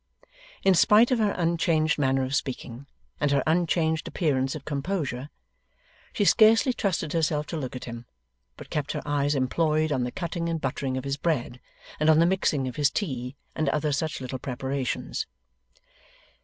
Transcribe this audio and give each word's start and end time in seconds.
In 0.63 0.73
spite 0.73 1.11
of 1.11 1.19
her 1.19 1.29
unchanged 1.37 1.99
manner 1.99 2.23
of 2.23 2.33
speaking, 2.33 2.87
and 3.19 3.29
her 3.29 3.43
unchanged 3.45 4.07
appearance 4.07 4.55
of 4.55 4.65
composure, 4.65 5.29
she 6.11 6.25
scarcely 6.25 6.73
trusted 6.73 7.13
herself 7.13 7.45
to 7.45 7.55
look 7.55 7.75
at 7.75 7.85
him, 7.85 8.07
but 8.57 8.71
kept 8.71 8.93
her 8.93 9.03
eyes 9.05 9.35
employed 9.35 9.91
on 9.91 10.03
the 10.03 10.11
cutting 10.11 10.49
and 10.49 10.59
buttering 10.59 10.97
of 10.97 11.03
his 11.03 11.17
bread, 11.17 11.59
and 11.99 12.09
on 12.09 12.17
the 12.17 12.25
mixing 12.25 12.67
of 12.67 12.77
his 12.77 12.89
tea, 12.89 13.35
and 13.55 13.69
other 13.69 13.91
such 13.91 14.19
little 14.19 14.39
preparations. 14.39 15.27